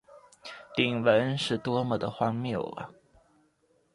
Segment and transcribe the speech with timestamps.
[0.75, 2.89] 鼎文是多么地荒谬啊！